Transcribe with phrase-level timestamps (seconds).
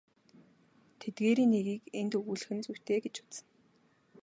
[1.01, 3.47] Тэдгээрийн нэгийг энд өгүүлэх нь зүйтэй гэж үзнэ.